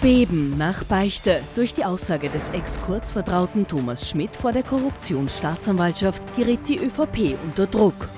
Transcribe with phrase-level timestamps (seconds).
[0.00, 1.40] Beben nach Beichte.
[1.56, 8.08] Durch die Aussage des Ex-Kurzvertrauten Thomas Schmidt vor der Korruptionsstaatsanwaltschaft gerät die ÖVP unter Druck.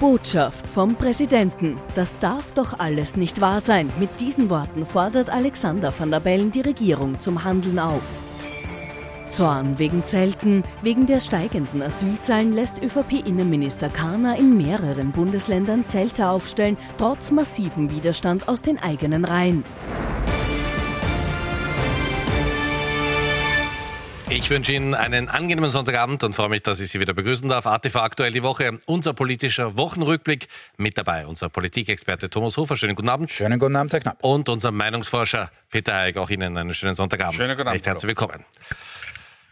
[0.00, 1.78] Botschaft vom Präsidenten.
[1.94, 3.90] Das darf doch alles nicht wahr sein.
[3.98, 8.02] Mit diesen Worten fordert Alexander van der Bellen die Regierung zum Handeln auf.
[9.30, 10.62] Zorn wegen Zelten.
[10.82, 18.46] Wegen der steigenden Asylzahlen lässt ÖVP-Innenminister Kahner in mehreren Bundesländern Zelte aufstellen, trotz massivem Widerstand
[18.46, 19.64] aus den eigenen Reihen.
[24.32, 27.66] Ich wünsche Ihnen einen angenehmen Sonntagabend und freue mich, dass ich Sie wieder begrüßen darf.
[27.66, 30.46] ATV aktuell die Woche, unser politischer Wochenrückblick.
[30.76, 32.76] Mit dabei unser Politikexperte Thomas Hofer.
[32.76, 33.32] Schönen guten Abend.
[33.32, 34.18] Schönen guten Abend, Herr Knapp.
[34.22, 36.16] Und unser Meinungsforscher Peter Heig.
[36.16, 37.34] Auch Ihnen einen schönen Sonntagabend.
[37.34, 37.74] Schönen guten Abend.
[37.74, 38.44] Recht herzlich willkommen.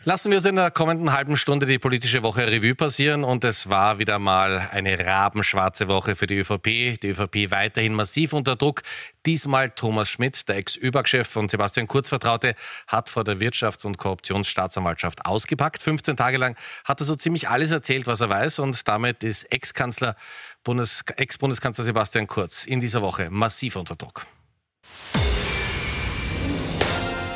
[0.04, 3.68] Lassen wir uns in der kommenden halben Stunde die politische Woche Revue passieren und es
[3.68, 7.00] war wieder mal eine rabenschwarze Woche für die ÖVP.
[7.00, 8.82] Die ÖVP weiterhin massiv unter Druck.
[9.26, 12.54] Diesmal Thomas Schmidt, der Ex-ÖBAG-Chef von Sebastian Kurz Vertraute,
[12.86, 15.82] hat vor der Wirtschafts- und Korruptionsstaatsanwaltschaft ausgepackt.
[15.82, 19.52] 15 Tage lang hat er so ziemlich alles erzählt, was er weiß und damit ist
[19.52, 20.14] Ex-Kanzler,
[20.62, 24.26] Bundes Ex-Bundeskanzler Sebastian Kurz in dieser Woche massiv unter Druck.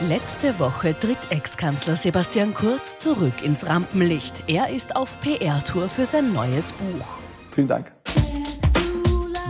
[0.08, 4.34] Letzte Woche tritt Ex-Kanzler Sebastian Kurz zurück ins Rampenlicht.
[4.48, 7.06] Er ist auf PR-Tour für sein neues Buch.
[7.52, 7.92] Vielen Dank.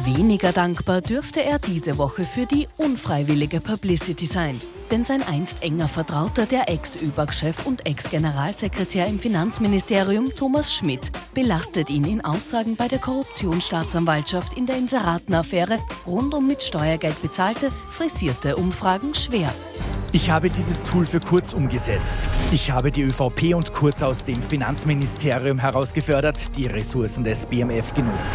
[0.04, 4.60] Weniger dankbar dürfte er diese Woche für die unfreiwillige Publicity sein.
[4.90, 12.04] Denn sein einst enger Vertrauter, der Ex-ÖBAG-Chef und Ex-Generalsekretär im Finanzministerium Thomas Schmidt, belastet ihn
[12.04, 19.14] in Aussagen bei der Korruptionsstaatsanwaltschaft in der Inseratenaffäre rund um mit Steuergeld bezahlte, frisierte Umfragen
[19.14, 19.54] schwer.
[20.14, 22.28] Ich habe dieses Tool für Kurz umgesetzt.
[22.52, 28.34] Ich habe die ÖVP und Kurz aus dem Finanzministerium herausgefördert, die Ressourcen des BMF genutzt.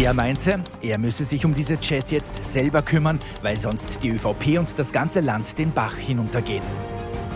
[0.00, 4.58] Er meinte, er müsse sich um diese Chats jetzt selber kümmern, weil sonst die ÖVP
[4.58, 6.64] und das ganze Land den Bach hinuntergehen.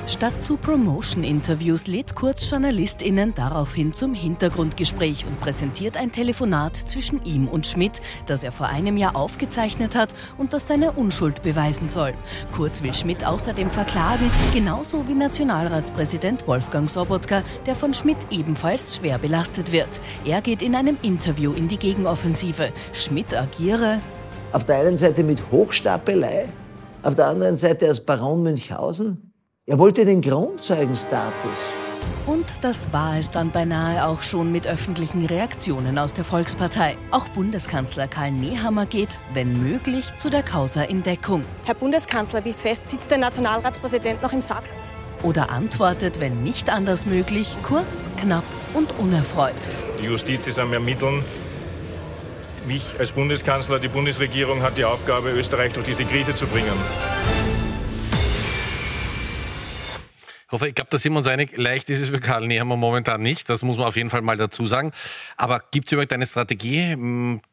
[0.09, 7.47] Statt zu Promotion-Interviews lädt Kurz JournalistInnen daraufhin zum Hintergrundgespräch und präsentiert ein Telefonat zwischen ihm
[7.47, 12.15] und Schmidt, das er vor einem Jahr aufgezeichnet hat und das seine Unschuld beweisen soll.
[12.51, 19.19] Kurz will Schmidt außerdem verklagen, genauso wie Nationalratspräsident Wolfgang Sobotka, der von Schmidt ebenfalls schwer
[19.19, 20.01] belastet wird.
[20.25, 22.73] Er geht in einem Interview in die Gegenoffensive.
[22.93, 24.01] Schmidt agiere
[24.53, 26.49] auf der einen Seite mit Hochstapelei,
[27.05, 29.32] auf der anderen Seite als Baron Münchhausen
[29.65, 31.59] er wollte den Grundzeugenstatus.
[32.27, 36.97] Und das war es dann beinahe auch schon mit öffentlichen Reaktionen aus der Volkspartei.
[37.13, 41.45] Auch Bundeskanzler Karl Nehammer geht, wenn möglich, zu der Causa in Deckung.
[41.65, 44.65] Herr Bundeskanzler, wie fest sitzt der Nationalratspräsident noch im Sack?
[45.23, 49.55] Oder antwortet, wenn nicht anders möglich, kurz, knapp und unerfreut.
[50.01, 51.23] Die Justiz ist am Ermitteln.
[52.67, 56.73] Mich als Bundeskanzler, die Bundesregierung hat die Aufgabe, Österreich durch diese Krise zu bringen.
[60.53, 61.57] Hoffe, ich glaube, da sind wir uns einig.
[61.57, 63.49] Leicht ist es für Karl Nehammer momentan nicht.
[63.49, 64.93] Das muss man auf jeden Fall mal dazu sagen.
[65.37, 66.95] Aber gibt es überhaupt eine Strategie,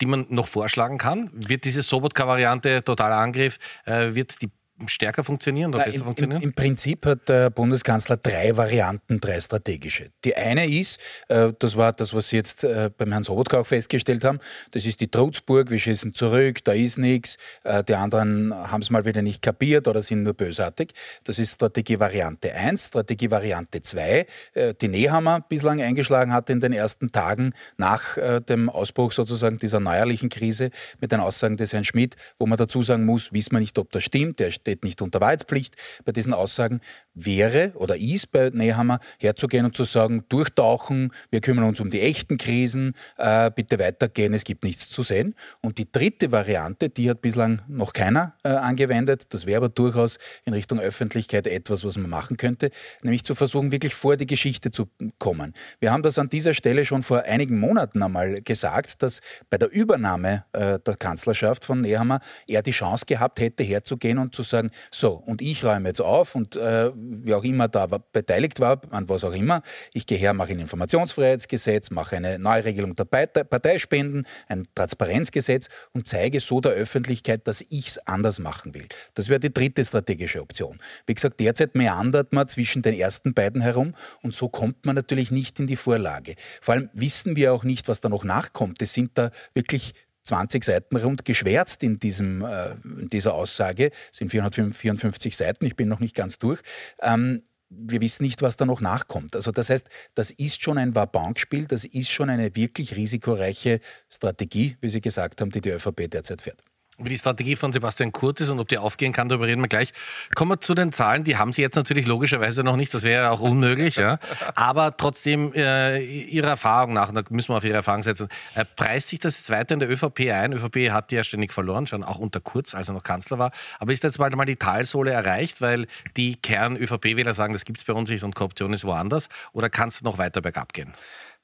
[0.01, 1.29] die man noch vorschlagen kann?
[1.33, 4.49] Wird diese Sobotka-Variante totaler Angriff, äh, wird die
[4.87, 6.41] stärker funktionieren oder Na, besser im, funktionieren?
[6.41, 10.11] Im, Im, Prinzip hat der Bundeskanzler drei Varianten, drei strategische.
[10.23, 13.67] Die eine ist, äh, das war das, was Sie jetzt äh, beim Herrn Sobotka auch
[13.67, 14.39] festgestellt haben,
[14.71, 18.89] das ist die Trutzburg, wir schießen zurück, da ist nichts, äh, die anderen haben es
[18.89, 20.93] mal wieder nicht kapiert oder sind nur bösartig.
[21.23, 22.87] Das ist Strategie Variante 1.
[22.87, 28.69] Strategie Variante 2, äh, die Nehammer bislang eingeschlagen hat in den ersten Tagen nach dem
[28.69, 30.69] Ausbruch sozusagen dieser neuerlichen Krise
[30.99, 33.91] mit den Aussagen des Herrn Schmidt, wo man dazu sagen muss, wissen wir nicht, ob
[33.91, 35.75] das stimmt, der steht nicht unter Wahrheitspflicht
[36.05, 36.79] bei diesen Aussagen,
[37.15, 42.01] wäre oder ist bei Nehammer herzugehen und zu sagen, durchtauchen, wir kümmern uns um die
[42.01, 45.35] echten Krisen, äh, bitte weitergehen, es gibt nichts zu sehen.
[45.61, 50.17] Und die dritte Variante, die hat bislang noch keiner äh, angewendet, das wäre aber durchaus
[50.45, 52.69] in Richtung Öffentlichkeit etwas, was man machen könnte,
[53.01, 54.87] nämlich zu versuchen, wirklich vor die Geschichte zu
[55.17, 55.53] kommen.
[55.79, 59.19] Wir haben das an dieser Stelle schon vor einigen Monaten einmal gesagt, dass
[59.49, 64.35] bei der Übernahme äh, der Kanzlerschaft von Nehammer er die Chance gehabt hätte, herzugehen und
[64.35, 67.87] zu sagen, sagen, so, und ich räume jetzt auf und äh, wie auch immer da
[67.87, 69.61] beteiligt war, an was auch immer,
[69.93, 76.39] ich gehe her, mache ein Informationsfreiheitsgesetz, mache eine Neuregelung der Parteispenden, ein Transparenzgesetz und zeige
[76.39, 78.87] so der Öffentlichkeit, dass ich es anders machen will.
[79.13, 80.79] Das wäre die dritte strategische Option.
[81.05, 85.31] Wie gesagt, derzeit meandert man zwischen den ersten beiden herum und so kommt man natürlich
[85.31, 86.35] nicht in die Vorlage.
[86.61, 88.81] Vor allem wissen wir auch nicht, was da noch nachkommt.
[88.81, 89.93] Es sind da wirklich
[90.29, 93.91] 20 Seiten rund geschwärzt in, diesem, äh, in dieser Aussage.
[94.11, 96.59] Es sind 454 Seiten, ich bin noch nicht ganz durch.
[97.01, 99.35] Ähm, wir wissen nicht, was da noch nachkommt.
[99.35, 103.79] Also das heißt, das ist schon ein Wabank-Spiel, das ist schon eine wirklich risikoreiche
[104.09, 106.63] Strategie, wie Sie gesagt haben, die die ÖVP derzeit fährt.
[106.99, 109.67] Wie die Strategie von Sebastian Kurz ist und ob die aufgehen kann, darüber reden wir
[109.67, 109.91] gleich.
[110.35, 111.23] Kommen wir zu den Zahlen.
[111.23, 112.93] Die haben Sie jetzt natürlich logischerweise noch nicht.
[112.93, 113.95] Das wäre auch unmöglich.
[113.95, 114.19] Ja.
[114.55, 119.09] Aber trotzdem, äh, Ihrer Erfahrung nach, da müssen wir auf Ihre Erfahrung setzen, äh, preist
[119.09, 120.53] sich das jetzt weiter in der ÖVP ein?
[120.53, 123.51] ÖVP hat ja ständig verloren, schon auch unter Kurz, als er noch Kanzler war.
[123.79, 125.87] Aber ist jetzt bald mal die Talsohle erreicht, weil
[126.17, 129.29] die Kern-ÖVP-Wähler sagen, das gibt es bei uns nicht und Korruption ist woanders?
[129.53, 130.93] Oder kann es noch weiter bergab gehen?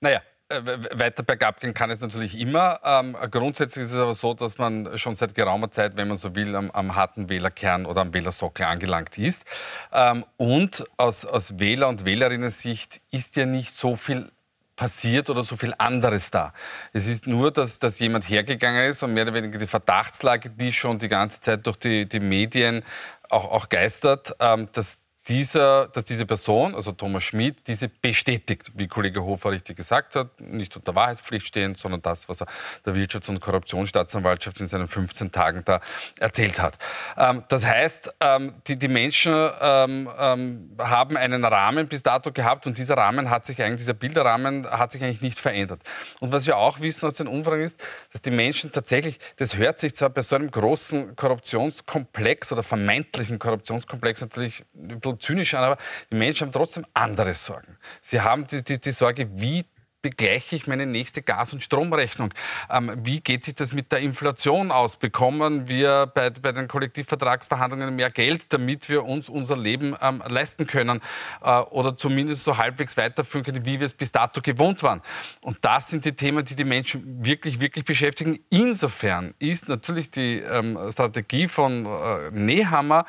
[0.02, 2.80] Naja, weiter bergab gehen kann es natürlich immer.
[2.84, 6.36] Ähm, grundsätzlich ist es aber so, dass man schon seit geraumer Zeit, wenn man so
[6.36, 9.44] will, am, am harten Wählerkern oder am Wählersockel angelangt ist.
[9.92, 14.32] Ähm, und aus, aus Wähler- und Wählerinnen-Sicht ist ja nicht so viel
[14.76, 16.54] passiert oder so viel anderes da.
[16.94, 20.74] Es ist nur, dass, dass jemand hergegangen ist und mehr oder weniger die Verdachtslage, die
[20.74, 22.84] schon die ganze Zeit durch die, die Medien
[23.30, 28.88] auch, auch geistert, ähm, dass dieser, dass diese Person, also Thomas Schmidt, diese bestätigt, wie
[28.88, 32.48] Kollege Hofer richtig gesagt hat, nicht unter Wahrheitspflicht stehend, sondern das, was er
[32.86, 35.80] der Wirtschafts- und Korruptionsstaatsanwaltschaft in seinen 15 Tagen da
[36.20, 36.78] erzählt hat.
[37.18, 42.68] Ähm, das heißt, ähm, die, die Menschen ähm, ähm, haben einen Rahmen bis dato gehabt
[42.68, 45.82] und dieser Rahmen hat sich eigentlich, dieser Bilderrahmen hat sich eigentlich nicht verändert.
[46.20, 49.80] Und was wir auch wissen aus den Umfragen ist, dass die Menschen tatsächlich, das hört
[49.80, 55.64] sich zwar bei so einem großen Korruptionskomplex oder vermeintlichen Korruptionskomplex natürlich ein bisschen zynisch an,
[55.64, 55.78] aber
[56.12, 57.78] die Menschen haben trotzdem andere Sorgen.
[58.02, 59.66] Sie haben die, die, die Sorge, wie
[60.06, 62.32] begleiche ich meine nächste Gas- und Stromrechnung?
[62.70, 64.98] Ähm, wie geht sich das mit der Inflation aus?
[64.98, 70.68] Bekommen wir bei, bei den Kollektivvertragsverhandlungen mehr Geld, damit wir uns unser Leben ähm, leisten
[70.68, 71.02] können
[71.44, 75.02] äh, oder zumindest so halbwegs weiterführen können, wie wir es bis dato gewohnt waren?
[75.42, 78.38] Und das sind die Themen, die die Menschen wirklich, wirklich beschäftigen.
[78.52, 83.06] Insofern ist natürlich die ähm, Strategie von äh, Nehammer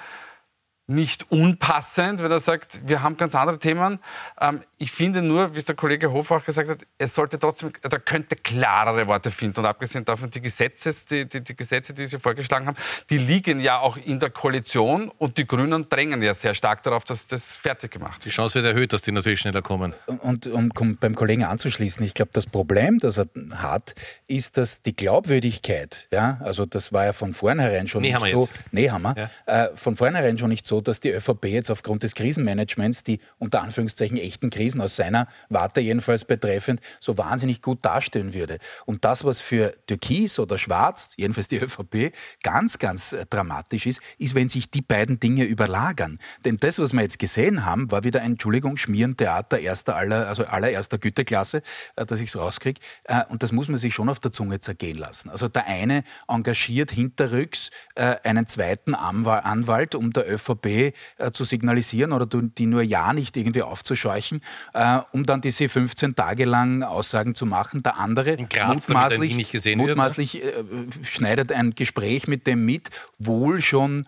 [0.89, 3.99] nicht unpassend, wenn er sagt, wir haben ganz andere Themen.
[4.41, 7.73] Ähm, ich finde nur, wie es der Kollege Hofer auch gesagt hat, es sollte trotzdem,
[7.83, 9.61] er könnte klarere Worte finden.
[9.61, 12.77] Und abgesehen davon, die, Gesetzes, die, die, die, Gesetze, die Sie vorgeschlagen haben,
[13.11, 17.03] die liegen ja auch in der Koalition und die Grünen drängen ja sehr stark darauf,
[17.03, 18.27] dass das fertig gemacht wird.
[18.27, 19.93] Die Chance wird erhöht, dass die natürlich schneller kommen.
[20.07, 23.97] Und um, um beim Kollegen anzuschließen, ich glaube, das Problem, das er hat,
[24.29, 28.91] ist, dass die Glaubwürdigkeit, ja, also das war ja von vornherein schon nicht so, nee,
[28.91, 29.17] haben wir,
[29.47, 29.65] ja.
[29.65, 33.63] äh, von vornherein schon nicht so, dass die ÖVP jetzt aufgrund des Krisenmanagements, die unter
[33.63, 38.59] Anführungszeichen echten Krisen aus seiner Warte jedenfalls betreffend, so wahnsinnig gut dastehen würde.
[38.85, 42.13] Und das, was für Türkis oder Schwarz, jedenfalls die ÖVP,
[42.43, 46.19] ganz, ganz äh, dramatisch ist, ist, wenn sich die beiden Dinge überlagern.
[46.45, 50.45] Denn das, was wir jetzt gesehen haben, war wieder ein, Entschuldigung, Schmierentheater erster aller, also
[50.45, 51.63] allererster Güteklasse,
[51.97, 52.81] äh, dass ich es rauskriege.
[53.05, 55.31] Äh, und das muss man sich schon auf der Zunge zergehen lassen.
[55.31, 60.93] Also der eine engagiert hinterrücks einen zweiten Anwalt, um der ÖVP äh,
[61.33, 64.41] zu signalisieren oder die nur ja nicht irgendwie aufzuscheuchen,
[64.75, 67.83] äh, um dann diese 15 Tage lang Aussagen zu machen.
[67.83, 70.87] Der andere Graz, mutmaßlich, mutmaßlich wird, ne?
[71.01, 74.07] äh, schneidet ein Gespräch mit dem mit, wohl schon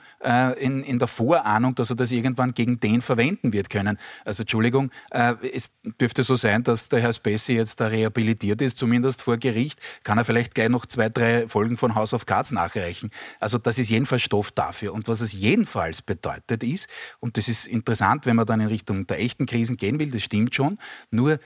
[0.60, 3.98] in, in der Vorahnung, dass er das irgendwann gegen den verwenden wird können.
[4.24, 5.70] Also Entschuldigung, es
[6.00, 10.18] dürfte so sein, dass der Herr Spacey jetzt da rehabilitiert ist, zumindest vor Gericht, kann
[10.18, 13.10] er vielleicht gleich noch zwei, drei Folgen von House of Cards nachreichen.
[13.40, 14.92] Also das ist jedenfalls Stoff dafür.
[14.92, 16.88] Und was es jedenfalls bedeutet ist,
[17.20, 20.22] und das ist interessant, wenn man dann in Richtung der echten Krisen gehen will, das
[20.22, 20.78] stimmt schon,
[21.10, 21.38] nur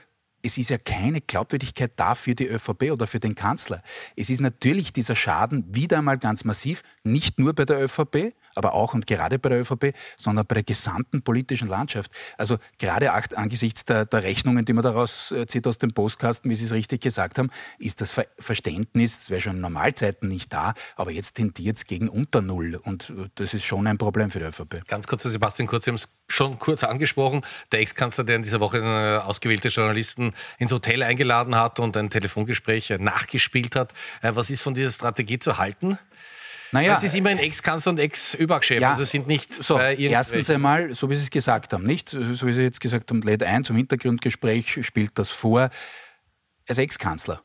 [0.43, 3.81] es ist ja keine Glaubwürdigkeit da für die ÖVP oder für den Kanzler.
[4.17, 8.73] Es ist natürlich dieser Schaden wieder einmal ganz massiv, nicht nur bei der ÖVP, aber
[8.73, 12.11] auch und gerade bei der ÖVP, sondern bei der gesamten politischen Landschaft.
[12.37, 16.55] Also gerade angesichts der, der Rechnungen, die man daraus äh, zieht aus dem Postkasten, wie
[16.55, 20.53] Sie es richtig gesagt haben, ist das Ver Verständnis, das wäre schon in Normalzeiten nicht
[20.53, 24.31] da, aber jetzt tendiert es gegen unter Null und äh, das ist schon ein Problem
[24.31, 24.87] für die ÖVP.
[24.87, 27.41] Ganz kurz, Sebastian Kurz, Sie haben es schon kurz angesprochen,
[27.71, 32.09] der Ex-Kanzler, der in dieser Woche äh, ausgewählte Journalisten ins Hotel eingeladen hat und ein
[32.09, 33.93] Telefongespräch nachgespielt hat.
[34.21, 35.97] Was ist von dieser Strategie zu halten?
[36.73, 38.81] Naja, es ist immer ein Ex-Kanzler und Ex-ÖBAG-Chef.
[38.81, 42.09] Ja, also sind nicht so, Erstens einmal, so wie Sie es gesagt haben, nicht?
[42.09, 45.69] So wie Sie jetzt gesagt haben, lädt ein zum Hintergrundgespräch, spielt das vor.
[46.67, 47.41] Als Ex-Kanzler.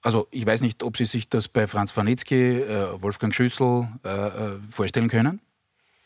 [0.00, 4.08] Also ich weiß nicht, ob Sie sich das bei Franz Warnitzky, äh, Wolfgang Schüssel äh,
[4.08, 4.30] äh,
[4.68, 5.40] vorstellen können.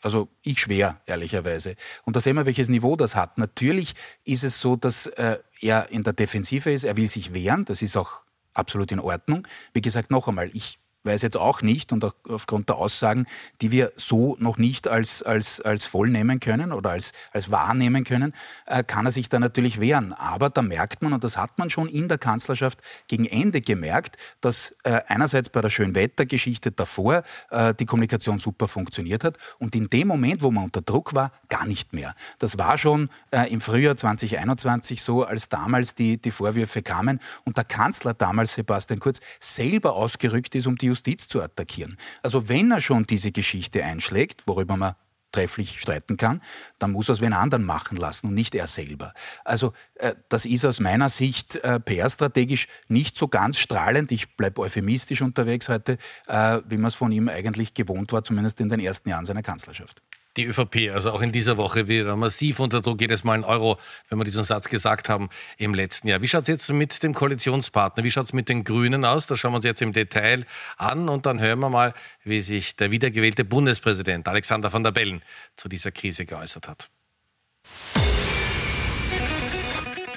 [0.01, 1.75] Also ich schwer, ehrlicherweise.
[2.03, 3.37] Und da sehen wir, welches Niveau das hat.
[3.37, 3.93] Natürlich
[4.25, 7.81] ist es so, dass äh, er in der Defensive ist, er will sich wehren, das
[7.81, 9.47] ist auch absolut in Ordnung.
[9.73, 13.25] Wie gesagt, noch einmal, ich weiß jetzt auch nicht und aufgrund der Aussagen,
[13.61, 18.03] die wir so noch nicht als, als, als voll nehmen können oder als, als wahrnehmen
[18.03, 18.33] können,
[18.67, 20.13] äh, kann er sich da natürlich wehren.
[20.13, 24.17] Aber da merkt man, und das hat man schon in der Kanzlerschaft gegen Ende gemerkt,
[24.41, 29.89] dass äh, einerseits bei der Schönwettergeschichte davor äh, die Kommunikation super funktioniert hat und in
[29.89, 32.13] dem Moment, wo man unter Druck war, gar nicht mehr.
[32.39, 37.57] Das war schon äh, im Frühjahr 2021 so, als damals die, die Vorwürfe kamen und
[37.57, 41.97] der Kanzler damals, Sebastian Kurz, selber ausgerückt ist, um die Justiz zu attackieren.
[42.23, 44.95] Also wenn er schon diese Geschichte einschlägt, worüber man
[45.31, 46.41] trefflich streiten kann,
[46.79, 49.13] dann muss er es wen anderen machen lassen und nicht er selber.
[49.43, 54.11] Also äh, das ist aus meiner Sicht äh, PR-strategisch nicht so ganz strahlend.
[54.11, 58.59] Ich bleibe euphemistisch unterwegs heute, äh, wie man es von ihm eigentlich gewohnt war, zumindest
[58.61, 60.01] in den ersten Jahren seiner Kanzlerschaft
[60.37, 63.77] die ÖVP, also auch in dieser Woche wieder massiv unter Druck, jedes Mal ein Euro,
[64.09, 66.21] wenn wir diesen Satz gesagt haben im letzten Jahr.
[66.21, 69.27] Wie schaut es jetzt mit dem Koalitionspartner, wie schaut es mit den Grünen aus?
[69.27, 70.45] Das schauen wir uns jetzt im Detail
[70.77, 75.21] an und dann hören wir mal, wie sich der wiedergewählte Bundespräsident Alexander van der Bellen
[75.55, 76.89] zu dieser Krise geäußert hat.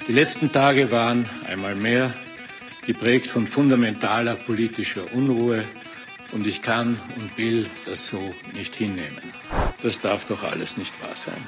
[0.07, 2.13] Die letzten Tage waren einmal mehr
[2.85, 5.63] geprägt von fundamentaler politischer Unruhe
[6.33, 9.33] und ich kann und will das so nicht hinnehmen.
[9.81, 11.43] Das darf doch alles nicht wahr sein.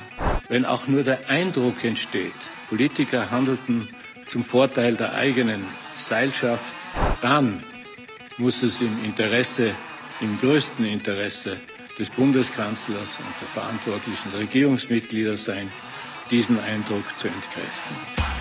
[0.50, 2.34] Wenn auch nur der Eindruck entsteht,
[2.70, 3.88] Politiker handelten
[4.26, 5.64] zum Vorteil der eigenen
[5.96, 6.74] Seilschaft,
[7.22, 7.64] dann
[8.38, 9.76] muss es im Interesse,
[10.22, 11.60] im größten Interesse
[12.00, 15.72] des Bundeskanzlers und der verantwortlichen Regierungsmitglieder sein,
[16.32, 18.33] diesen Eindruck zu entkräften.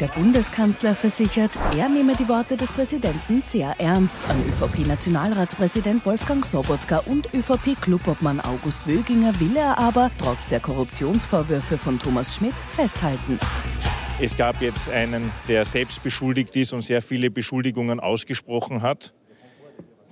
[0.00, 4.16] Der Bundeskanzler versichert, er nehme die Worte des Präsidenten sehr ernst.
[4.28, 12.00] An ÖVP-Nationalratspräsident Wolfgang Sobotka und ÖVP-Clubobmann August Wöginger will er aber, trotz der Korruptionsvorwürfe von
[12.00, 13.38] Thomas Schmidt, festhalten.
[14.20, 19.14] Es gab jetzt einen, der selbst beschuldigt ist und sehr viele Beschuldigungen ausgesprochen hat.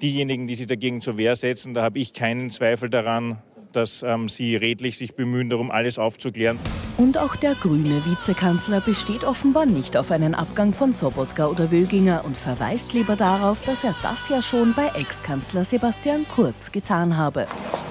[0.00, 4.28] Diejenigen, die sich dagegen zur Wehr setzen, da habe ich keinen Zweifel daran, dass ähm,
[4.28, 6.58] sie redlich sich bemühen, darum alles aufzuklären.
[6.98, 12.24] Und auch der grüne Vizekanzler besteht offenbar nicht auf einen Abgang von Sobotka oder Wöginger
[12.24, 17.46] und verweist lieber darauf, dass er das ja schon bei Ex-Kanzler Sebastian Kurz getan habe.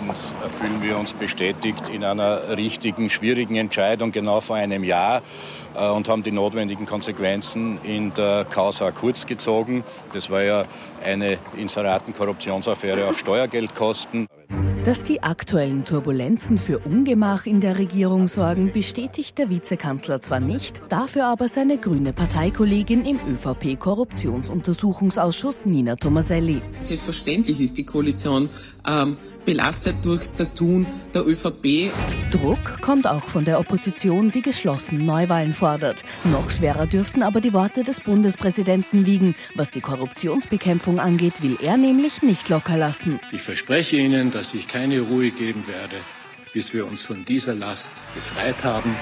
[0.08, 5.22] Erstens fühlen wir uns bestätigt in einer richtigen, schwierigen Entscheidung genau vor einem Jahr
[5.76, 9.84] äh, und haben die notwendigen Konsequenzen in der Causa Kurz gezogen.
[10.14, 10.66] Das war ja
[11.04, 14.28] eine Inseraten-Korruptionsaffäre auf Steuergeldkosten.
[14.84, 20.82] Dass die aktuellen Turbulenzen für Ungemach in der Regierung sorgen, bestätigt der Vizekanzler zwar nicht,
[20.90, 26.64] dafür aber seine grüne Parteikollegin im ÖVP-Korruptionsuntersuchungsausschuss Nina Tomaselli.
[26.82, 28.50] Selbstverständlich ist die Koalition
[28.88, 31.92] ähm, belastet durch das Tun der ÖVP.
[32.32, 36.06] Druck kommt auch von der Opposition, die geschlossen Neuwahlen fordert.
[36.24, 39.36] Noch schwerer dürften aber die Worte des Bundespräsidenten wiegen.
[39.56, 43.20] Was die Korruptionsbekämpfung angeht, will er nämlich nicht locker lassen.
[43.34, 45.98] Ich verspreche Ihnen, dass ich keine Ruhe geben werde,
[46.54, 48.96] bis wir uns von dieser Last befreit haben.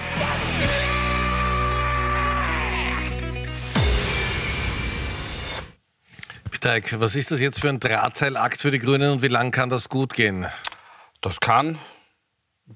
[6.50, 9.70] Bitteig, was ist das jetzt für ein Drahtseilakt für die Grünen und wie lang kann
[9.70, 10.48] das gut gehen?
[11.22, 11.78] Das kann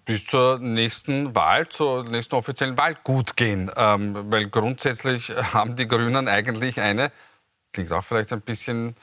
[0.05, 3.71] bis zur nächsten Wahl, zur nächsten offiziellen Wahl gut gehen.
[3.75, 7.11] Ähm, weil grundsätzlich haben die Grünen eigentlich eine,
[7.71, 8.95] klingt auch vielleicht ein bisschen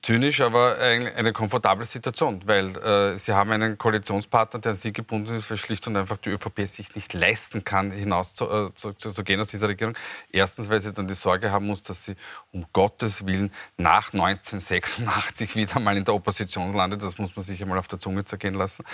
[0.00, 5.34] zynisch, aber eine komfortable Situation, weil äh, sie haben einen Koalitionspartner, der an sie gebunden
[5.34, 8.92] ist, weil schlicht und einfach die ÖVP sich nicht leisten kann, hinaus zu, äh, zu,
[8.92, 9.96] zu, gehen aus dieser Regierung.
[10.30, 12.14] Erstens, weil sie dann die Sorge haben muss, dass sie
[12.52, 17.02] um Gottes Willen nach 1986 wieder mal in der Opposition landet.
[17.02, 18.84] Das muss man sich einmal auf der Zunge zergehen lassen.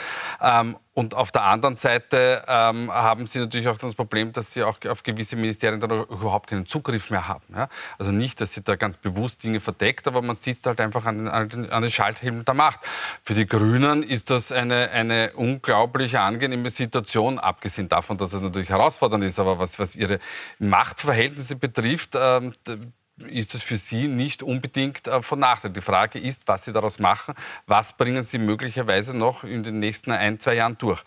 [0.41, 4.65] Ähm, und auf der anderen Seite ähm, haben sie natürlich auch das Problem, dass sie
[4.65, 7.45] auch auf gewisse Ministerien dann überhaupt keinen Zugriff mehr haben.
[7.55, 7.69] Ja?
[8.01, 11.19] Also nicht, dass sie da ganz bewusst Dinge verdeckt, aber man sieht halt einfach an
[11.19, 12.81] den, an den, an den Schalthebeln der Macht.
[13.23, 18.71] Für die Grünen ist das eine, eine unglaublich angenehme Situation, abgesehen davon, dass es natürlich
[18.71, 20.19] herausfordernd ist, aber was, was ihre
[20.59, 22.55] Machtverhältnisse betrifft, ähm,
[23.27, 25.71] ist das für Sie nicht unbedingt äh, von Nachteil.
[25.71, 27.35] Die Frage ist, was Sie daraus machen,
[27.67, 31.03] was bringen Sie möglicherweise noch in den nächsten ein, zwei Jahren durch.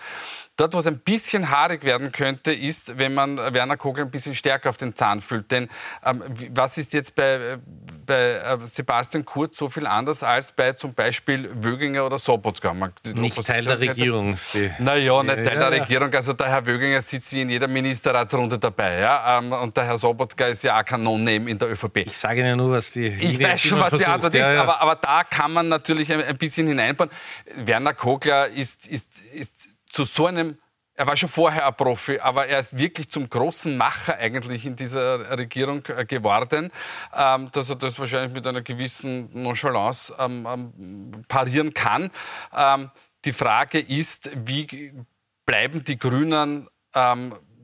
[0.57, 4.35] Dort, wo es ein bisschen haarig werden könnte, ist, wenn man Werner Kogel ein bisschen
[4.35, 5.49] stärker auf den Zahn fühlt.
[5.49, 5.69] Denn
[6.05, 6.21] ähm,
[6.53, 7.57] was ist jetzt bei,
[8.05, 12.73] bei äh, Sebastian Kurz so viel anders als bei zum Beispiel Wöginger oder Sobotka?
[12.73, 14.35] Man, nicht Teil der Regierung.
[14.79, 16.13] Naja, nicht Teil der Regierung.
[16.13, 18.99] Also der Herr Wöginger sitzt in jeder Ministerratsrunde dabei.
[18.99, 19.39] Ja?
[19.39, 21.97] Ähm, und der Herr Sobotka ist ja auch kein Non-Name in der ÖVP.
[21.97, 24.07] Ich sage Ihnen nur, was die Ich weiß schon, was versucht.
[24.07, 24.61] die Antwort ja, ist, ja.
[24.61, 27.09] Aber, aber, da kann man natürlich ein, ein bisschen hineinbauen.
[27.55, 30.57] Werner Kogler ist, ist, ist zu so einem
[30.93, 34.75] er war schon vorher ein Profi, aber er ist wirklich zum großen Macher eigentlich in
[34.75, 36.69] dieser Regierung äh, geworden,
[37.15, 42.11] ähm, dass er das wahrscheinlich mit einer gewissen Nonchalance ähm, ähm, parieren kann.
[43.25, 44.93] die Frage ist, wie
[45.45, 46.67] bleiben die Grünen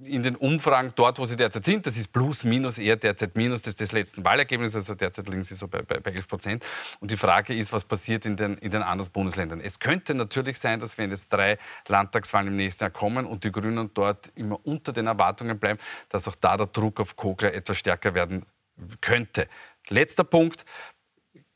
[0.03, 3.61] in den Umfragen dort, wo sie derzeit sind, das ist plus, minus, eher derzeit minus
[3.61, 6.65] des, des letzten Wahlergebnisses, also derzeit liegen sie so bei, bei, bei 11 Prozent.
[6.99, 9.61] Und die Frage ist, was passiert in den, in den anderen Bundesländern.
[9.61, 13.51] Es könnte natürlich sein, dass wenn jetzt drei Landtagswahlen im nächsten Jahr kommen und die
[13.51, 17.77] Grünen dort immer unter den Erwartungen bleiben, dass auch da der Druck auf Kogler etwas
[17.77, 18.45] stärker werden
[19.01, 19.47] könnte.
[19.89, 20.65] Letzter Punkt,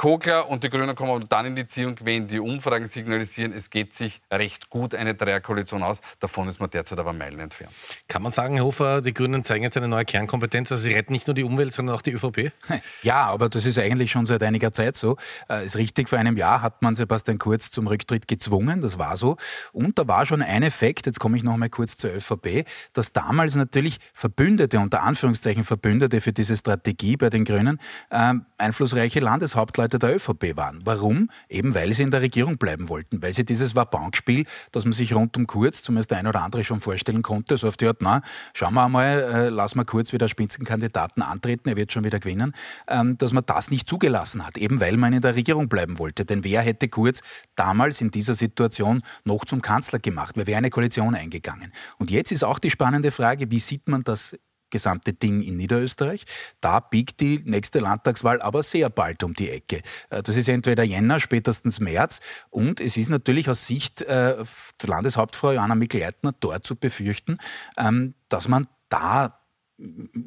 [0.02, 3.94] Kogler und die Grünen kommen dann in die Ziehung, wenn die Umfragen signalisieren, es geht
[3.94, 6.02] sich recht gut eine Dreierkoalition aus.
[6.20, 7.72] Davon ist man derzeit aber Meilen entfernt.
[8.08, 11.14] Kann man sagen, Herr Hofer, die Grünen zeigen jetzt eine neue Kernkompetenz, also sie retten
[11.14, 12.52] nicht nur die Umwelt, sondern auch die ÖVP?
[13.04, 15.18] Ja, aber das ist eigentlich schon seit einiger Zeit so.
[15.48, 19.18] Äh, ist richtig, vor einem Jahr hat man Sebastian Kurz zum Rücktritt gezwungen, das war
[19.18, 19.38] so.
[19.72, 23.14] Und da war schon ein Effekt, jetzt komme ich noch mal kurz zur ÖVP, dass
[23.14, 27.80] damals natürlich Verbündete, unter Anführungszeichen Verbündete für diese Strategie bei den Grünen,
[28.10, 30.82] äh, einflussreiche Landeshauptleute der ÖVP waren.
[30.84, 31.30] Warum?
[31.50, 35.14] Eben weil sie in der Regierung bleiben wollten, weil sie dieses Wabankspiel, das man sich
[35.14, 38.02] rund um Kurz, zumindest der ein oder andere schon vorstellen konnte, so auf die Art,
[38.02, 38.22] na,
[38.54, 42.54] schauen wir einmal, äh, lassen wir Kurz wieder Spitzenkandidaten antreten, er wird schon wieder gewinnen,
[42.88, 46.26] ähm, dass man das nicht zugelassen hat, eben weil man in der Regierung bleiben wollte.
[46.26, 47.22] Denn wer hätte Kurz
[47.56, 50.36] damals in dieser Situation noch zum Kanzler gemacht?
[50.36, 51.72] Wer wäre eine Koalition eingegangen?
[51.98, 54.36] Und jetzt ist auch die spannende Frage, wie sieht man das
[54.72, 56.24] gesamte Ding in Niederösterreich.
[56.62, 59.82] Da biegt die nächste Landtagswahl aber sehr bald um die Ecke.
[60.10, 62.22] Äh, das ist entweder Jänner, spätestens März.
[62.50, 67.38] Und es ist natürlich aus Sicht äh, der Landeshauptfrau Johanna Mikl-Leitner dort zu befürchten,
[67.78, 69.41] ähm, dass man da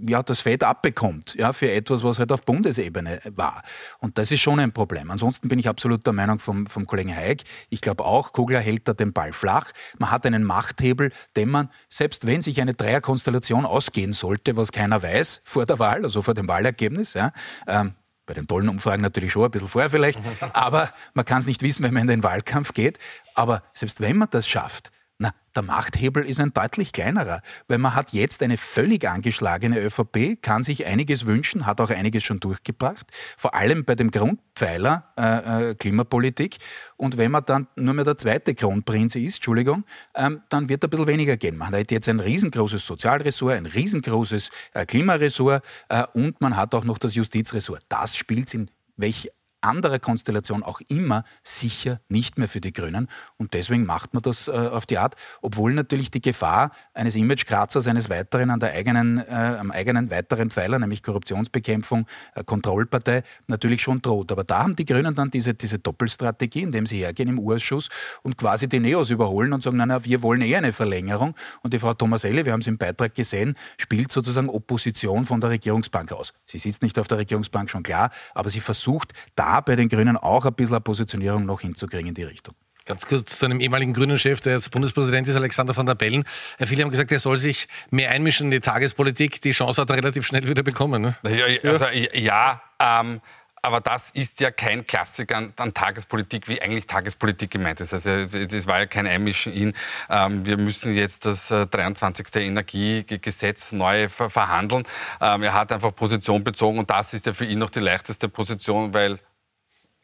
[0.08, 3.62] ja, das Fett abbekommt, ja, für etwas, was halt auf Bundesebene war.
[3.98, 5.10] Und das ist schon ein Problem.
[5.10, 7.44] Ansonsten bin ich absolut der Meinung vom, vom Kollegen Haig.
[7.70, 9.72] Ich glaube auch, Kogler hält da den Ball flach.
[9.98, 15.02] Man hat einen Machthebel, den man, selbst wenn sich eine Dreierkonstellation ausgehen sollte, was keiner
[15.02, 17.32] weiß vor der Wahl, also vor dem Wahlergebnis, ja,
[17.66, 17.94] ähm,
[18.26, 20.18] bei den tollen Umfragen natürlich schon ein bisschen vorher vielleicht,
[20.54, 22.98] aber man kann es nicht wissen, wenn man in den Wahlkampf geht.
[23.34, 27.94] Aber selbst wenn man das schafft, na, der Machthebel ist ein deutlich kleinerer, weil man
[27.94, 33.06] hat jetzt eine völlig angeschlagene ÖVP, kann sich einiges wünschen, hat auch einiges schon durchgebracht,
[33.36, 36.56] vor allem bei dem Grundpfeiler äh, äh, Klimapolitik.
[36.96, 39.84] Und wenn man dann nur mehr der zweite Kronprinz ist, Entschuldigung,
[40.16, 41.56] ähm, dann wird ein bisschen weniger gehen.
[41.56, 46.84] Man hat jetzt ein riesengroßes Sozialressort, ein riesengroßes äh, Klimaressort äh, und man hat auch
[46.84, 47.84] noch das Justizressort.
[47.88, 49.30] Das spielt in welch
[49.64, 53.08] anderer Konstellation auch immer sicher nicht mehr für die Grünen.
[53.36, 57.86] Und deswegen macht man das äh, auf die Art, obwohl natürlich die Gefahr eines Imagekratzers
[57.86, 63.82] eines weiteren an der eigenen, äh, am eigenen weiteren Pfeiler, nämlich Korruptionsbekämpfung, äh, Kontrollpartei, natürlich
[63.82, 64.30] schon droht.
[64.32, 67.88] Aber da haben die Grünen dann diese, diese Doppelstrategie, indem sie hergehen im Urschuss
[68.22, 71.34] und quasi die Neos überholen und sagen, na, wir wollen eher eine Verlängerung.
[71.62, 75.50] Und die Frau Thomas-Elle, wir haben es im Beitrag gesehen, spielt sozusagen Opposition von der
[75.50, 76.32] Regierungsbank aus.
[76.46, 80.16] Sie sitzt nicht auf der Regierungsbank, schon klar, aber sie versucht, da bei den Grünen
[80.16, 82.54] auch ein bisschen eine Positionierung noch hinzukriegen in die Richtung.
[82.86, 86.24] Ganz kurz zu einem ehemaligen Grünen-Chef, der jetzt Bundespräsident ist, Alexander van der Bellen.
[86.58, 89.40] Viele haben gesagt, er soll sich mehr einmischen in die Tagespolitik.
[89.40, 91.00] Die Chance hat er relativ schnell wieder bekommen.
[91.00, 91.16] Ne?
[91.24, 93.22] Ja, also, ja ähm,
[93.64, 97.94] aber das ist ja kein Klassiker an, an, Tagespolitik, wie eigentlich Tagespolitik gemeint ist.
[97.94, 99.72] Also das war ja kein Einmischen in,
[100.10, 102.26] ähm, wir müssen jetzt das äh, 23.
[102.36, 104.84] Energiegesetz neu ver verhandeln.
[105.22, 108.28] Ähm, er hat einfach Position bezogen und das ist ja für ihn noch die leichteste
[108.28, 109.18] Position, weil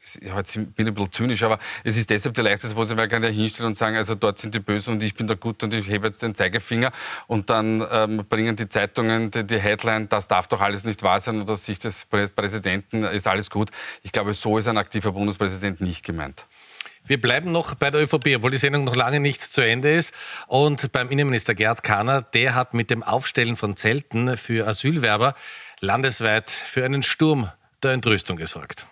[0.03, 3.29] ich bin ein bisschen zynisch, aber es ist deshalb der leichteste Position, weil kann ja
[3.29, 5.89] hinstellen und sagen, also dort sind die Bösen und ich bin der Gute und ich
[5.89, 6.91] hebe jetzt den Zeigefinger
[7.27, 11.21] und dann ähm, bringen die Zeitungen die, die, Headline, das darf doch alles nicht wahr
[11.21, 13.71] sein aus Sicht des Präsidenten ist alles gut.
[14.03, 16.47] Ich glaube, so ist ein aktiver Bundespräsident nicht gemeint.
[17.05, 20.15] Wir bleiben noch bei der ÖVP, obwohl die Sendung noch lange nicht zu Ende ist.
[20.47, 25.35] Und beim Innenminister Gerd Kahner, der hat mit dem Aufstellen von Zelten für Asylwerber
[25.81, 27.51] landesweit für einen Sturm
[27.83, 28.87] der Entrüstung gesorgt.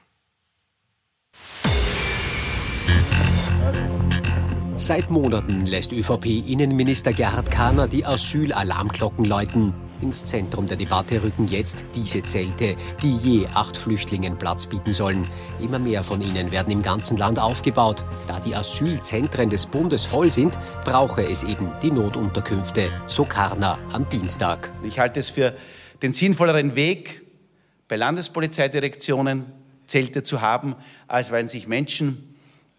[4.79, 9.75] Seit Monaten lässt ÖVP-Innenminister Gerhard Kahner die Asylalarmglocken läuten.
[10.01, 15.27] Ins Zentrum der Debatte rücken jetzt diese Zelte, die je acht Flüchtlingen Platz bieten sollen.
[15.61, 18.05] Immer mehr von ihnen werden im ganzen Land aufgebaut.
[18.29, 24.09] Da die Asylzentren des Bundes voll sind, brauche es eben die Notunterkünfte, so Karner am
[24.09, 24.71] Dienstag.
[24.85, 25.57] Ich halte es für
[26.03, 27.23] den sinnvolleren Weg,
[27.89, 29.47] bei Landespolizeidirektionen
[29.89, 30.77] Zelte zu haben,
[31.09, 32.37] als wenn sich Menschen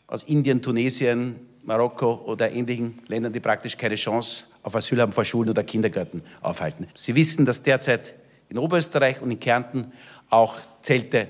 [0.07, 5.23] aus Indien, Tunesien, Marokko oder ähnlichen Ländern, die praktisch keine Chance auf Asyl haben, vor
[5.23, 6.87] Schulen oder Kindergärten aufhalten.
[6.95, 8.15] Sie wissen, dass derzeit
[8.49, 9.93] in Oberösterreich und in Kärnten
[10.31, 11.27] auch Zelte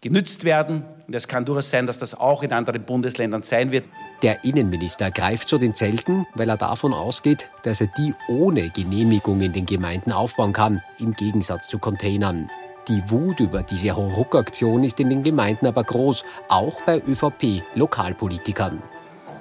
[0.00, 0.82] genützt werden.
[1.06, 3.86] Und es kann durchaus sein, dass das auch in anderen Bundesländern sein wird.
[4.22, 9.42] Der Innenminister greift zu den Zelten, weil er davon ausgeht, dass er die ohne Genehmigung
[9.42, 12.50] in den Gemeinden aufbauen kann, im Gegensatz zu Containern.
[12.88, 18.82] Die Wut über diese Hauruck-Aktion ist in den Gemeinden aber groß, auch bei ÖVP-Lokalpolitikern.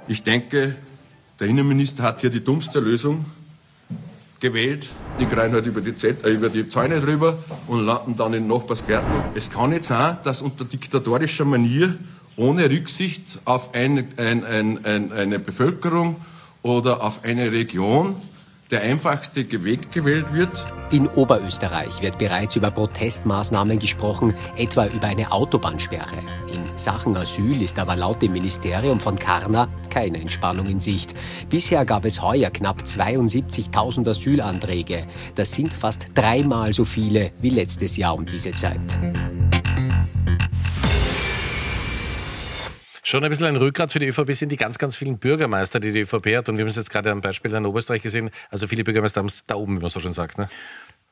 [0.08, 0.76] Ich denke,
[1.40, 3.26] der Innenminister hat hier die dummste Lösung
[4.40, 4.90] gewählt.
[5.20, 8.48] Die kreien halt über die, Z äh, über die Zäune drüber und landen dann in
[8.48, 9.12] Nachbarsgärten.
[9.34, 11.98] Es kann nicht sein, dass unter diktatorischer Manier
[12.36, 16.18] ohne Rücksicht auf ein, ein, ein, eine Bevölkerung
[16.62, 18.22] oder auf eine Region
[18.72, 20.50] der einfachste Weg gewählt wird.
[20.92, 26.18] In Oberösterreich wird bereits über Protestmaßnahmen gesprochen, etwa über eine Autobahnsperre.
[26.52, 31.16] In Sachen Asyl ist aber laut dem Ministerium von Karner keine Entspannung in Sicht.
[31.50, 35.06] Bisher gab es heuer knapp 72.000 Asylanträge.
[35.36, 38.98] Das sind fast dreimal so viele wie letztes Jahr um diese Zeit.
[43.08, 45.92] Schon ein bisschen ein Rückgrat für die ÖVP sind die ganz, ganz vielen Bürgermeister, die
[45.92, 46.50] die ÖVP hat.
[46.50, 48.32] Und wir haben es jetzt gerade am Beispiel in Oberösterreich gesehen.
[48.50, 50.40] Also viele Bürgermeister haben es da oben, wie man so schon sagt.
[50.40, 50.50] Ne?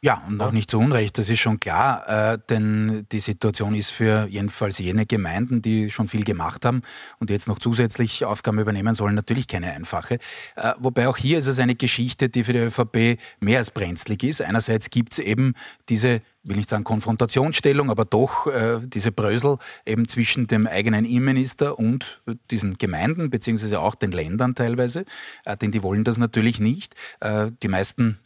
[0.06, 3.92] Ja, und auch nicht zu Unrecht, das ist schon klar, äh, denn die Situation ist
[3.92, 6.82] für jedenfalls jene Gemeinden, die schon viel gemacht haben
[7.20, 10.16] und jetzt noch zusätzlich Aufgaben übernehmen sollen, natürlich keine einfache.
[10.58, 14.24] Äh, wobei auch hier ist es eine Geschichte, die für die ÖVP mehr als brenzlig
[14.24, 14.42] ist.
[14.42, 15.54] Einerseits gibt es eben
[15.88, 21.80] diese will nicht sagen Konfrontationsstellung, aber doch äh, diese Brösel eben zwischen dem eigenen Innenminister
[21.80, 25.06] und diesen Gemeinden, beziehungsweise auch den Ländern teilweise,
[25.46, 26.96] äh, denn die wollen das natürlich nicht.
[27.22, 28.20] Äh, die meisten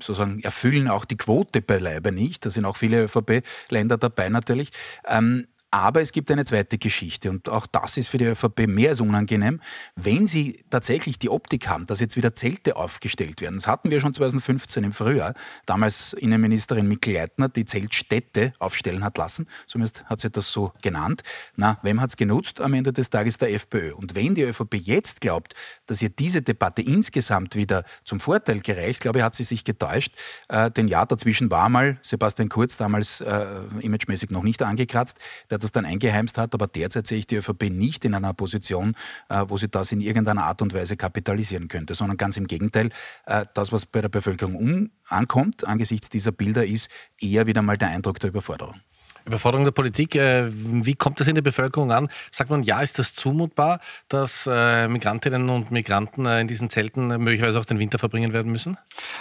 [0.00, 2.44] sozusagen erfüllen auch die Quote beileibe nicht.
[2.44, 4.70] Da sind auch viele ÖVP-Länder dabei natürlich.
[5.06, 8.90] Ähm, aber es gibt eine zweite Geschichte und auch das ist für die ÖVP mehr
[8.90, 9.60] als unangenehm,
[9.96, 13.56] wenn sie tatsächlich die Optik haben, dass jetzt wieder Zelte aufgestellt werden.
[13.56, 15.34] Das hatten wir schon 2015 im Frühjahr.
[15.66, 19.48] Damals Innenministerin Mikl-Leitner die Zeltstädte aufstellen hat lassen.
[19.66, 21.22] Zumindest hat sie das so genannt.
[21.56, 22.60] Na, wem hat es genutzt?
[22.60, 23.94] Am Ende des Tages der FPÖ.
[23.94, 25.54] Und wenn die ÖVP jetzt glaubt,
[25.86, 30.14] dass ihr diese Debatte insgesamt wieder zum Vorteil gereicht, glaube ich, hat sie sich getäuscht.
[30.48, 33.44] Äh, denn ja, dazwischen war mal Sebastian Kurz damals äh,
[33.80, 35.18] imagemäßig noch nicht angekratzt.
[35.50, 36.54] Der das dann eingeheimst hat.
[36.54, 38.94] Aber derzeit sehe ich die ÖVP nicht in einer Position,
[39.28, 42.90] äh, wo sie das in irgendeiner Art und Weise kapitalisieren könnte, sondern ganz im Gegenteil.
[43.26, 47.78] Äh, das, was bei der Bevölkerung um ankommt, angesichts dieser Bilder, ist eher wieder mal
[47.78, 48.80] der Eindruck der Überforderung.
[49.26, 50.16] Überforderung der Politik.
[50.16, 52.08] Äh, wie kommt das in der Bevölkerung an?
[52.30, 57.08] Sagt man, ja, ist das zumutbar, dass äh, Migrantinnen und Migranten äh, in diesen Zelten
[57.08, 58.76] möglicherweise auch den Winter verbringen werden müssen?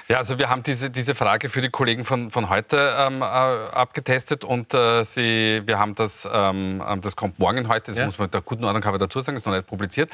[0.07, 3.25] Ja, also wir haben diese, diese Frage für die Kollegen von, von heute ähm, äh,
[3.25, 8.05] abgetestet und äh, sie, wir haben das, ähm, das kommt morgen heute, das ja.
[8.05, 10.09] muss man der guten Ordnung aber dazu sagen, ist noch nicht publiziert.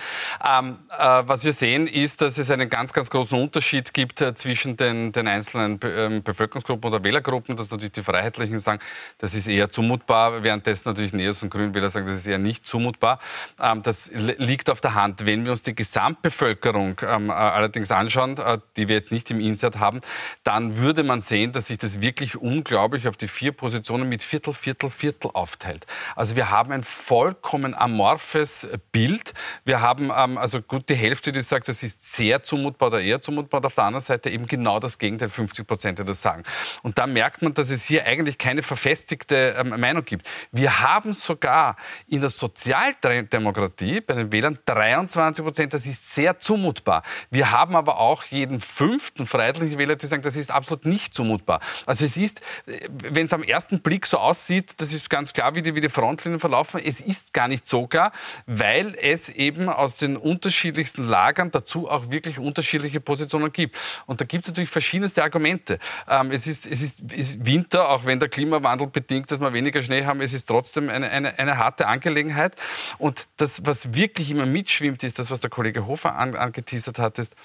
[0.45, 4.77] Ähm, äh, was wir sehen, ist, dass es einen ganz, ganz großen Unterschied gibt zwischen
[4.77, 8.81] den, den einzelnen Be ähm, Bevölkerungsgruppen oder Wählergruppen, dass natürlich die Freiheitlichen sagen,
[9.17, 12.65] das ist eher zu zumutbar, währenddessen natürlich Neos und Grünwähler sagen, das ist eher nicht
[12.65, 13.17] zumutbar.
[13.61, 15.25] Ähm, das liegt auf der Hand.
[15.25, 19.39] Wenn wir uns die Gesamtbevölkerung ähm, äh, allerdings anschauen, äh, die wir jetzt nicht im
[19.39, 20.01] Insert haben,
[20.43, 24.53] dann würde man sehen, dass sich das wirklich unglaublich auf die vier Positionen mit Viertel,
[24.53, 25.85] Viertel, Viertel aufteilt.
[26.17, 29.33] Also wir haben ein vollkommen amorphes Bild.
[29.63, 33.21] Wir haben ähm, also gut die Hälfte, die sagt, das ist sehr zumutbar oder eher
[33.21, 33.61] zumutbar.
[33.61, 36.43] Und auf der anderen Seite eben genau das Gegenteil, 50 Prozent, die das sagen.
[36.83, 40.25] Und da merkt man, dass es hier eigentlich keine verfestigte Meinung gibt.
[40.51, 41.75] Wir haben sogar
[42.07, 47.03] in der Sozialdemokratie bei den Wählern 23 Prozent, das ist sehr zumutbar.
[47.29, 51.59] Wir haben aber auch jeden fünften freiheitlichen Wähler, die sagen, das ist absolut nicht zumutbar.
[51.85, 55.61] Also es ist, wenn es am ersten Blick so aussieht, das ist ganz klar, wie
[55.61, 56.81] die, wie die Frontlinien verlaufen.
[56.83, 58.11] Es ist gar nicht so klar,
[58.45, 63.77] weil es eben aus den unterschiedlichsten Lagern dazu auch wirklich unterschiedliche Positionen gibt.
[64.05, 65.79] Und da gibt es natürlich verschiedenste Argumente.
[66.07, 69.81] Ähm, es, ist, es ist, ist Winter, auch wenn der Klimawandel bedingt, dass man weniger
[69.81, 72.55] Schnee haben, es ist trotzdem eine, eine, eine harte Angelegenheit.
[72.97, 77.19] Und das, was wirklich immer mitschwimmt, ist das, was der Kollege Hofer an, angeteasert hat,
[77.19, 77.35] ist,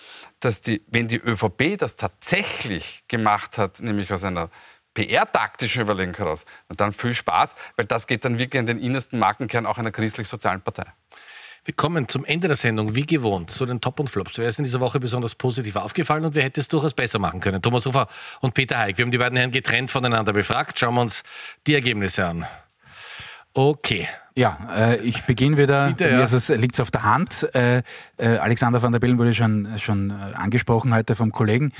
[0.40, 4.48] dass die, wenn die ÖVP das tatsächlich gemacht hat, nämlich aus einer
[4.94, 9.66] PR-taktischen Überlegung heraus, dann viel Spaß, weil das geht dann wirklich an den innersten Markenkern
[9.66, 10.86] auch einer christlich-sozialen Partei.
[11.64, 14.36] Wir kommen zum Ende der Sendung, wie gewohnt, zu den Top und Flops.
[14.36, 17.40] Wer ist in dieser Woche besonders positiv aufgefallen und wer hätte es durchaus besser machen
[17.40, 17.62] können?
[17.62, 18.06] Thomas Hofer
[18.40, 18.98] und Peter Heik.
[18.98, 20.78] Wir haben die beiden Herren getrennt voneinander befragt.
[20.78, 21.22] Schauen wir uns
[21.66, 22.46] die Ergebnisse an.
[23.54, 24.06] Okay.
[24.34, 25.88] Ja, äh, ich beginne wieder.
[25.88, 26.20] Bitte, ja.
[26.20, 27.48] Also, liegt es auf der Hand.
[27.54, 27.78] Äh,
[28.18, 31.72] äh, Alexander van der Bellen wurde schon, schon äh, angesprochen heute vom Kollegen.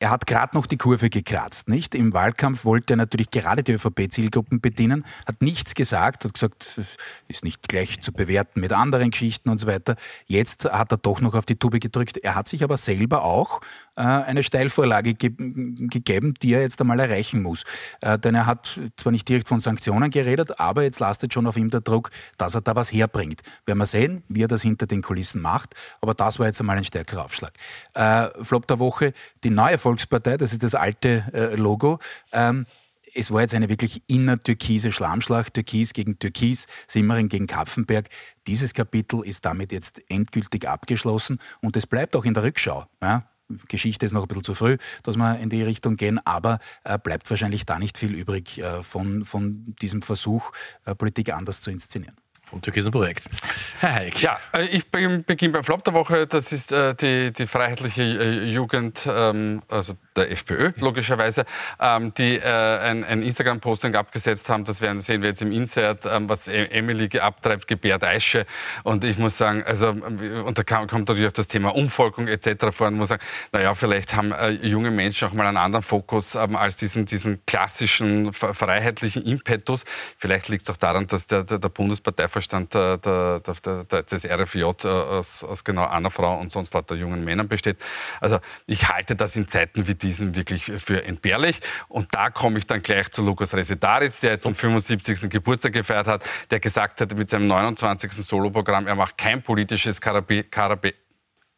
[0.00, 1.92] Er hat gerade noch die Kurve gekratzt, nicht?
[1.92, 6.80] Im Wahlkampf wollte er natürlich gerade die ÖVP-Zielgruppen bedienen, hat nichts gesagt, hat gesagt,
[7.26, 9.96] ist nicht gleich zu bewerten mit anderen Geschichten und so weiter.
[10.26, 12.16] Jetzt hat er doch noch auf die Tube gedrückt.
[12.18, 13.60] Er hat sich aber selber auch
[14.02, 17.64] eine Steilvorlage ge gegeben, die er jetzt einmal erreichen muss.
[18.00, 21.56] Äh, denn er hat zwar nicht direkt von Sanktionen geredet, aber jetzt lastet schon auf
[21.56, 23.42] ihm der Druck, dass er da was herbringt.
[23.66, 26.76] Werden wir sehen, wie er das hinter den Kulissen macht, aber das war jetzt einmal
[26.76, 27.52] ein stärkerer Aufschlag.
[27.94, 29.12] Äh, Flop der Woche,
[29.44, 31.98] die neue Volkspartei, das ist das alte äh, Logo.
[32.32, 32.66] Ähm,
[33.14, 38.08] es war jetzt eine wirklich innertürkise Schlammschlacht, Türkis gegen Türkis, Simmering gegen Kapfenberg.
[38.46, 42.86] Dieses Kapitel ist damit jetzt endgültig abgeschlossen und es bleibt auch in der Rückschau.
[43.02, 43.28] Ja?
[43.68, 46.98] Geschichte ist noch ein bisschen zu früh, dass wir in die Richtung gehen, aber äh,
[46.98, 50.52] bleibt wahrscheinlich da nicht viel übrig äh, von, von diesem Versuch,
[50.84, 52.14] äh, Politik anders zu inszenieren.
[52.44, 53.28] vom türkisen Projekt.
[53.80, 54.20] Herr Heik.
[54.22, 56.26] Ja, äh, ich beginne beim Flop der Woche.
[56.26, 61.44] Das ist äh, die, die freiheitliche äh, Jugend, ähm, also der FPÖ logischerweise,
[61.80, 64.64] ähm, die äh, ein, ein Instagram-Posting abgesetzt haben.
[64.64, 68.46] Das werden sehen wir jetzt im Insert, ähm, was e- Emily abtreibt, gebärt Eiche.
[68.82, 72.66] Und ich muss sagen, also und da kommt natürlich auch das Thema Umvolkung etc.
[72.70, 72.88] vor.
[72.88, 76.56] Und muss sagen, naja, vielleicht haben äh, junge Menschen auch mal einen anderen Fokus ähm,
[76.56, 79.84] als diesen, diesen klassischen freiheitlichen Impetus.
[80.16, 84.88] Vielleicht liegt es auch daran, dass der, der, der Bundesparteiverstand der, der, des RFJ äh,
[84.88, 87.78] aus, aus genau einer Frau und sonst lauter jungen Männern besteht.
[88.20, 91.60] Also ich halte das in Zeiten wie die diesen wirklich für entbehrlich.
[91.88, 95.28] Und da komme ich dann gleich zu Lukas Resetaritz, der jetzt den 75.
[95.30, 98.12] Geburtstag gefeiert hat, der gesagt hat mit seinem 29.
[98.12, 100.94] Soloprogramm, er macht kein politisches Karabi, Karabi,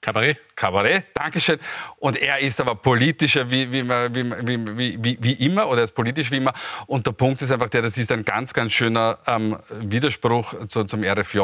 [0.00, 0.38] Kabarett.
[0.56, 1.58] Kabarett, Dankeschön.
[1.98, 6.38] Und er ist aber politischer wie, wie, wie, wie, immer oder er ist politisch wie
[6.38, 6.52] immer.
[6.86, 10.84] Und der Punkt ist einfach der, das ist ein ganz, ganz schöner ähm, Widerspruch zu,
[10.84, 11.40] zum RFJ.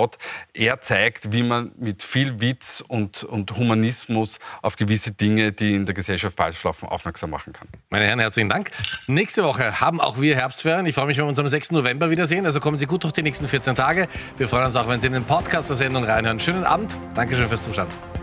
[0.55, 5.87] Er zeigt, wie man mit viel Witz und, und Humanismus auf gewisse Dinge, die in
[5.87, 7.69] der Gesellschaft falsch laufen, aufmerksam machen kann.
[7.91, 8.71] Meine Herren, herzlichen Dank.
[9.07, 10.85] Nächste Woche haben auch wir Herbstferien.
[10.87, 11.73] Ich freue mich, wenn wir uns am 6.
[11.73, 12.47] November wiedersehen.
[12.47, 14.09] Also kommen Sie gut durch die nächsten 14 Tage.
[14.39, 16.41] Wir freuen uns auch, wenn Sie in den Podcast der Sendung reinhören.
[16.41, 16.97] Schönen Abend.
[17.15, 18.16] Dankeschön fürs Zuschauen.